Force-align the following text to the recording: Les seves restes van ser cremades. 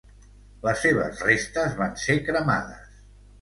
Les 0.67 0.79
seves 0.85 1.21
restes 1.27 1.77
van 1.83 1.93
ser 2.05 2.17
cremades. 2.31 2.99